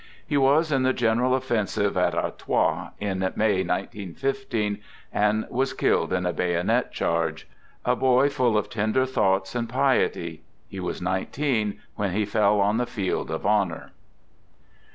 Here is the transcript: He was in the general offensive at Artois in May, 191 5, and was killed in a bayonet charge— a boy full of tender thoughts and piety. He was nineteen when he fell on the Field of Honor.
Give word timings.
He 0.25 0.35
was 0.35 0.71
in 0.71 0.81
the 0.81 0.93
general 0.93 1.35
offensive 1.35 1.95
at 1.95 2.15
Artois 2.15 2.89
in 2.99 3.19
May, 3.35 3.59
191 3.61 4.15
5, 4.15 4.77
and 5.13 5.45
was 5.47 5.73
killed 5.73 6.11
in 6.11 6.25
a 6.25 6.33
bayonet 6.33 6.91
charge— 6.91 7.47
a 7.85 7.95
boy 7.95 8.27
full 8.27 8.57
of 8.57 8.67
tender 8.67 9.05
thoughts 9.05 9.53
and 9.53 9.69
piety. 9.69 10.41
He 10.67 10.79
was 10.79 11.03
nineteen 11.03 11.81
when 11.97 12.13
he 12.13 12.25
fell 12.25 12.59
on 12.61 12.77
the 12.77 12.87
Field 12.87 13.29
of 13.29 13.45
Honor. 13.45 13.91